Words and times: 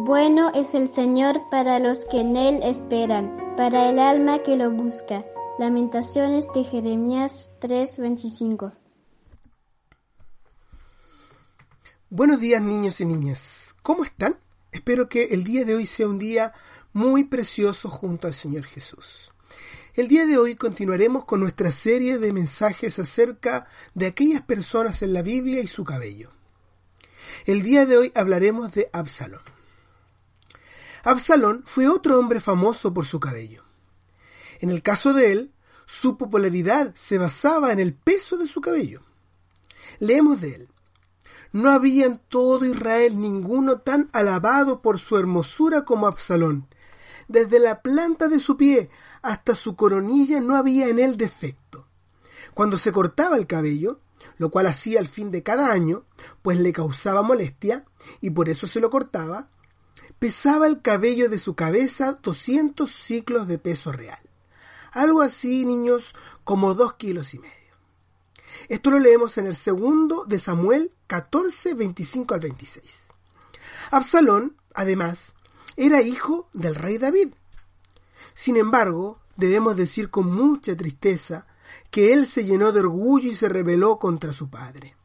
Bueno 0.00 0.52
es 0.54 0.74
el 0.74 0.88
Señor 0.88 1.50
para 1.50 1.80
los 1.80 2.06
que 2.06 2.20
en 2.20 2.36
Él 2.36 2.60
esperan, 2.62 3.36
para 3.56 3.90
el 3.90 3.98
alma 3.98 4.44
que 4.44 4.56
lo 4.56 4.70
busca. 4.70 5.24
Lamentaciones 5.58 6.46
de 6.54 6.62
Jeremías 6.62 7.50
3:25. 7.60 8.72
Buenos 12.10 12.38
días 12.38 12.62
niños 12.62 13.00
y 13.00 13.06
niñas. 13.06 13.74
¿Cómo 13.82 14.04
están? 14.04 14.38
Espero 14.70 15.08
que 15.08 15.24
el 15.24 15.42
día 15.42 15.64
de 15.64 15.74
hoy 15.74 15.84
sea 15.84 16.06
un 16.06 16.20
día 16.20 16.52
muy 16.92 17.24
precioso 17.24 17.90
junto 17.90 18.28
al 18.28 18.34
Señor 18.34 18.66
Jesús. 18.66 19.32
El 19.94 20.06
día 20.06 20.26
de 20.26 20.38
hoy 20.38 20.54
continuaremos 20.54 21.24
con 21.24 21.40
nuestra 21.40 21.72
serie 21.72 22.18
de 22.18 22.32
mensajes 22.32 23.00
acerca 23.00 23.66
de 23.94 24.06
aquellas 24.06 24.42
personas 24.42 25.02
en 25.02 25.12
la 25.12 25.22
Biblia 25.22 25.60
y 25.60 25.66
su 25.66 25.82
cabello. 25.82 26.30
El 27.46 27.64
día 27.64 27.84
de 27.84 27.96
hoy 27.96 28.12
hablaremos 28.14 28.70
de 28.70 28.88
Absalón. 28.92 29.57
Absalón 31.04 31.62
fue 31.66 31.88
otro 31.88 32.18
hombre 32.18 32.40
famoso 32.40 32.92
por 32.92 33.06
su 33.06 33.20
cabello. 33.20 33.64
En 34.60 34.70
el 34.70 34.82
caso 34.82 35.12
de 35.12 35.32
él, 35.32 35.52
su 35.86 36.18
popularidad 36.18 36.94
se 36.94 37.18
basaba 37.18 37.72
en 37.72 37.80
el 37.80 37.94
peso 37.94 38.36
de 38.36 38.46
su 38.46 38.60
cabello. 38.60 39.02
Leemos 40.00 40.40
de 40.40 40.54
él. 40.54 40.68
No 41.52 41.70
había 41.70 42.06
en 42.06 42.18
todo 42.28 42.64
Israel 42.64 43.18
ninguno 43.18 43.78
tan 43.80 44.10
alabado 44.12 44.82
por 44.82 44.98
su 44.98 45.16
hermosura 45.16 45.84
como 45.84 46.06
Absalón. 46.06 46.68
Desde 47.26 47.58
la 47.58 47.80
planta 47.80 48.28
de 48.28 48.40
su 48.40 48.56
pie 48.56 48.90
hasta 49.22 49.54
su 49.54 49.76
coronilla 49.76 50.40
no 50.40 50.56
había 50.56 50.88
en 50.88 50.98
él 50.98 51.16
defecto. 51.16 51.86
Cuando 52.54 52.76
se 52.76 52.92
cortaba 52.92 53.36
el 53.36 53.46
cabello, 53.46 54.00
lo 54.36 54.50
cual 54.50 54.66
hacía 54.66 55.00
al 55.00 55.08
fin 55.08 55.30
de 55.30 55.42
cada 55.42 55.70
año, 55.70 56.04
pues 56.42 56.58
le 56.58 56.72
causaba 56.72 57.22
molestia 57.22 57.84
y 58.20 58.30
por 58.30 58.48
eso 58.48 58.66
se 58.66 58.80
lo 58.80 58.90
cortaba, 58.90 59.48
pesaba 60.18 60.66
el 60.66 60.82
cabello 60.82 61.28
de 61.28 61.38
su 61.38 61.54
cabeza 61.54 62.18
200 62.22 62.90
ciclos 62.90 63.46
de 63.46 63.58
peso 63.58 63.92
real. 63.92 64.18
Algo 64.92 65.22
así, 65.22 65.64
niños, 65.64 66.14
como 66.44 66.74
dos 66.74 66.94
kilos 66.94 67.34
y 67.34 67.38
medio. 67.38 67.54
Esto 68.68 68.90
lo 68.90 68.98
leemos 68.98 69.38
en 69.38 69.46
el 69.46 69.56
segundo 69.56 70.24
de 70.24 70.38
Samuel 70.38 70.92
14, 71.06 71.74
25 71.74 72.34
al 72.34 72.40
26. 72.40 73.06
Absalón, 73.90 74.56
además, 74.74 75.34
era 75.76 76.02
hijo 76.02 76.48
del 76.52 76.74
rey 76.74 76.98
David. 76.98 77.28
Sin 78.34 78.56
embargo, 78.56 79.20
debemos 79.36 79.76
decir 79.76 80.10
con 80.10 80.32
mucha 80.32 80.76
tristeza 80.76 81.46
que 81.90 82.12
él 82.12 82.26
se 82.26 82.44
llenó 82.44 82.72
de 82.72 82.80
orgullo 82.80 83.30
y 83.30 83.34
se 83.34 83.48
rebeló 83.48 83.98
contra 83.98 84.32
su 84.32 84.50
padre. 84.50 84.96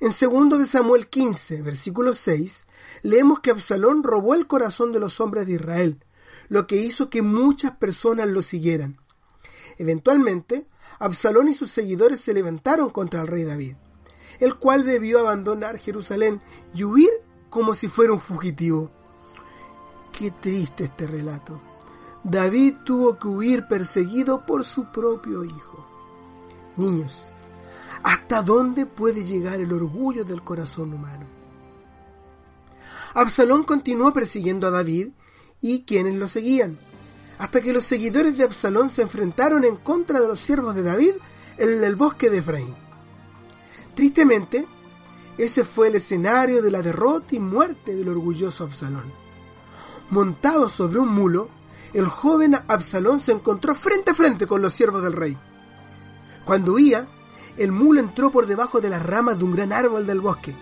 En 0.00 0.12
segundo 0.12 0.58
de 0.58 0.66
Samuel 0.66 1.08
15, 1.08 1.62
versículo 1.62 2.14
6, 2.14 2.64
leemos 3.02 3.40
que 3.40 3.50
Absalón 3.50 4.02
robó 4.02 4.34
el 4.34 4.46
corazón 4.46 4.92
de 4.92 5.00
los 5.00 5.20
hombres 5.20 5.46
de 5.46 5.54
Israel, 5.54 6.04
lo 6.48 6.66
que 6.66 6.76
hizo 6.76 7.10
que 7.10 7.22
muchas 7.22 7.76
personas 7.76 8.28
lo 8.28 8.42
siguieran. 8.42 8.98
Eventualmente, 9.78 10.68
Absalón 10.98 11.48
y 11.48 11.54
sus 11.54 11.70
seguidores 11.70 12.20
se 12.20 12.34
levantaron 12.34 12.90
contra 12.90 13.22
el 13.22 13.26
rey 13.26 13.44
David, 13.44 13.76
el 14.38 14.56
cual 14.56 14.84
debió 14.84 15.20
abandonar 15.20 15.78
Jerusalén 15.78 16.42
y 16.74 16.84
huir 16.84 17.10
como 17.48 17.74
si 17.74 17.88
fuera 17.88 18.12
un 18.12 18.20
fugitivo. 18.20 18.90
Qué 20.12 20.30
triste 20.30 20.84
este 20.84 21.06
relato. 21.06 21.60
David 22.22 22.74
tuvo 22.84 23.18
que 23.18 23.28
huir 23.28 23.66
perseguido 23.66 24.44
por 24.44 24.64
su 24.64 24.92
propio 24.92 25.44
hijo. 25.44 25.86
Niños, 26.76 27.32
¿hasta 28.02 28.42
dónde 28.42 28.84
puede 28.84 29.24
llegar 29.24 29.60
el 29.60 29.72
orgullo 29.72 30.24
del 30.24 30.42
corazón 30.42 30.92
humano? 30.92 31.39
Absalón 33.14 33.64
continuó 33.64 34.12
persiguiendo 34.12 34.68
a 34.68 34.70
David 34.70 35.08
y 35.60 35.82
quienes 35.82 36.14
lo 36.14 36.28
seguían, 36.28 36.78
hasta 37.38 37.60
que 37.60 37.72
los 37.72 37.84
seguidores 37.84 38.38
de 38.38 38.44
Absalón 38.44 38.90
se 38.90 39.02
enfrentaron 39.02 39.64
en 39.64 39.76
contra 39.76 40.20
de 40.20 40.28
los 40.28 40.40
siervos 40.40 40.74
de 40.74 40.82
David 40.82 41.14
en 41.58 41.82
el 41.82 41.96
bosque 41.96 42.30
de 42.30 42.38
Efraín. 42.38 42.74
Tristemente, 43.94 44.66
ese 45.36 45.64
fue 45.64 45.88
el 45.88 45.96
escenario 45.96 46.62
de 46.62 46.70
la 46.70 46.82
derrota 46.82 47.34
y 47.34 47.40
muerte 47.40 47.94
del 47.96 48.08
orgulloso 48.08 48.64
Absalón. 48.64 49.12
Montado 50.10 50.68
sobre 50.68 51.00
un 51.00 51.12
mulo, 51.12 51.48
el 51.92 52.06
joven 52.06 52.56
Absalón 52.68 53.20
se 53.20 53.32
encontró 53.32 53.74
frente 53.74 54.12
a 54.12 54.14
frente 54.14 54.46
con 54.46 54.62
los 54.62 54.72
siervos 54.72 55.02
del 55.02 55.14
rey. 55.14 55.36
Cuando 56.44 56.74
huía, 56.74 57.08
el 57.56 57.72
mulo 57.72 58.00
entró 58.00 58.30
por 58.30 58.46
debajo 58.46 58.80
de 58.80 58.90
las 58.90 59.02
ramas 59.02 59.38
de 59.38 59.44
un 59.44 59.52
gran 59.52 59.72
árbol 59.72 60.06
del 60.06 60.20
bosque 60.20 60.54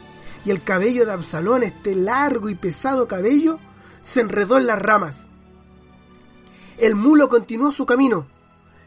y 0.45 0.51
el 0.51 0.63
cabello 0.63 1.05
de 1.05 1.13
Absalón, 1.13 1.63
este 1.63 1.95
largo 1.95 2.49
y 2.49 2.55
pesado 2.55 3.09
cabello, 3.09 3.59
se 4.03 4.21
enredó 4.21 4.59
en 4.59 4.67
las 4.67 4.81
ramas. 4.81 5.29
El 6.79 6.95
mulo 6.95 7.29
continuó 7.29 7.73
su 7.73 7.87
camino, 7.87 8.27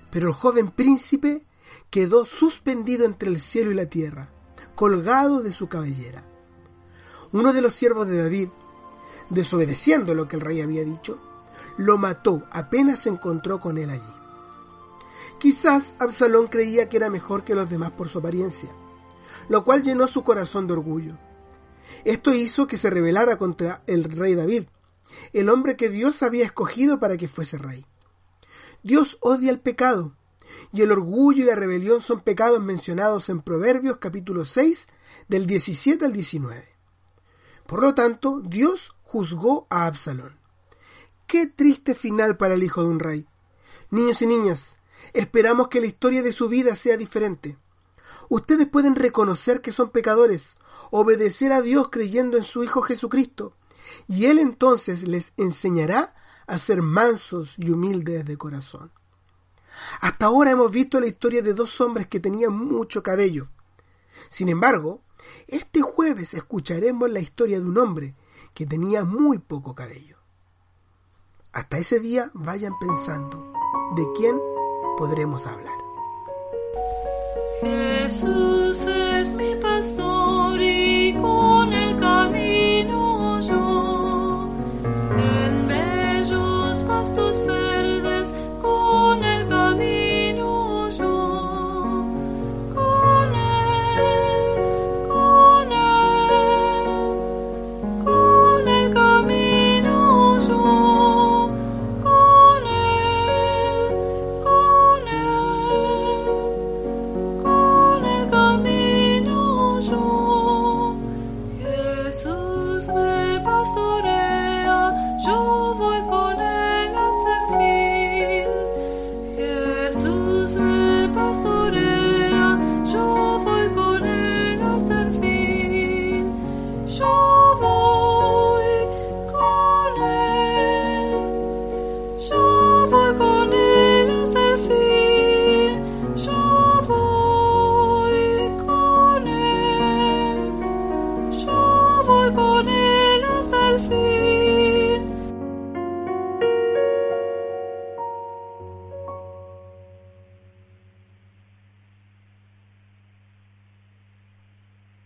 pero 0.10 0.28
el 0.30 0.34
joven 0.34 0.72
príncipe 0.72 1.46
quedó 1.90 2.26
suspendido 2.26 3.06
entre 3.06 3.30
el 3.30 3.40
cielo 3.40 3.72
y 3.72 3.76
la 3.76 3.86
tierra, 3.86 4.30
colgado 4.76 5.42
de 5.42 5.52
su 5.52 5.68
cabellera. 5.68 6.24
Uno 7.34 7.54
de 7.54 7.62
los 7.62 7.74
siervos 7.74 8.08
de 8.08 8.22
David, 8.22 8.50
desobedeciendo 9.30 10.14
lo 10.16 10.28
que 10.28 10.38
el 10.38 10.42
rey 10.42 10.62
había 10.62 10.84
dicho, 10.84 11.20
lo 11.78 11.98
mató 11.98 12.44
apenas 12.52 13.00
se 13.00 13.10
encontró 13.10 13.60
con 13.60 13.78
él 13.78 13.90
allí. 13.90 14.14
Quizás 15.40 15.96
Absalón 16.00 16.48
creía 16.48 16.88
que 16.88 16.98
era 16.98 17.10
mejor 17.10 17.44
que 17.44 17.56
los 17.56 17.70
demás 17.70 17.92
por 17.92 18.10
su 18.10 18.20
apariencia, 18.20 18.70
lo 19.50 19.64
cual 19.64 19.84
llenó 19.84 20.08
su 20.08 20.24
corazón 20.24 20.68
de 20.68 20.74
orgullo. 20.74 21.18
Esto 22.06 22.34
hizo 22.34 22.68
que 22.68 22.78
se 22.78 22.90
rebelara 22.90 23.38
contra 23.38 23.84
el 23.88 24.04
rey 24.04 24.36
David, 24.36 24.64
el 25.34 25.50
hombre 25.50 25.76
que 25.76 25.90
Dios 25.90 26.24
había 26.24 26.46
escogido 26.46 27.00
para 27.00 27.18
que 27.18 27.28
fuese 27.28 27.58
rey. 27.58 27.86
Dios 28.84 29.18
odia 29.22 29.52
el 29.52 29.60
pecado, 29.60 30.16
y 30.74 30.82
el 30.82 30.92
orgullo 30.92 31.44
y 31.44 31.48
la 31.48 31.56
rebelión 31.56 32.02
son 32.02 32.22
pecados 32.22 32.62
mencionados 32.62 33.30
en 33.30 33.42
Proverbios 33.42 33.98
capítulo 33.98 34.46
6 34.46 34.88
del 35.28 35.46
17 35.46 36.06
al 36.06 36.14
19. 36.14 36.68
Por 37.68 37.82
lo 37.82 37.94
tanto, 37.94 38.42
Dios 38.44 38.96
juzgó 39.04 39.68
a 39.70 39.86
Absalón. 39.86 40.38
Qué 41.28 41.48
triste 41.48 41.96
final 41.96 42.38
para 42.38 42.56
el 42.56 42.64
hijo 42.64 42.82
de 42.84 42.90
un 42.90 43.00
rey. 43.00 43.28
Niños 43.90 44.22
y 44.22 44.28
niñas, 44.28 44.76
esperamos 45.14 45.68
que 45.68 45.80
la 45.80 45.88
historia 45.88 46.24
de 46.24 46.34
su 46.34 46.50
vida 46.50 46.76
sea 46.76 46.98
diferente. 46.98 47.58
Ustedes 48.30 48.68
pueden 48.68 48.96
reconocer 48.96 49.62
que 49.62 49.72
son 49.72 49.90
pecadores, 49.90 50.58
obedecer 50.90 51.52
a 51.52 51.62
Dios 51.62 51.90
creyendo 51.90 52.38
en 52.38 52.44
su 52.44 52.64
Hijo 52.64 52.82
Jesucristo, 52.82 53.56
y 54.08 54.26
Él 54.26 54.40
entonces 54.40 55.08
les 55.08 55.34
enseñará 55.38 56.16
a 56.48 56.58
ser 56.58 56.82
mansos 56.82 57.56
y 57.58 57.72
humildes 57.72 58.26
de 58.26 58.38
corazón. 58.38 58.92
Hasta 60.02 60.26
ahora 60.26 60.52
hemos 60.52 60.72
visto 60.72 61.00
la 61.00 61.08
historia 61.08 61.42
de 61.42 61.54
dos 61.54 61.80
hombres 61.82 62.08
que 62.08 62.20
tenían 62.20 62.54
mucho 62.54 63.04
cabello. 63.04 63.48
Sin 64.30 64.50
embargo, 64.50 65.02
este 65.48 65.82
jueves 65.82 66.34
escucharemos 66.34 67.10
la 67.10 67.20
historia 67.20 67.60
de 67.60 67.66
un 67.66 67.78
hombre 67.78 68.16
que 68.54 68.66
tenía 68.66 69.04
muy 69.04 69.40
poco 69.40 69.76
cabello. 69.76 70.18
Hasta 71.54 71.78
ese 71.78 72.00
día 72.00 72.32
vayan 72.34 72.74
pensando 72.80 73.54
de 73.96 74.06
quién 74.16 74.40
podremos 74.98 75.46
hablar. 75.48 75.78
Jesús 78.02 78.51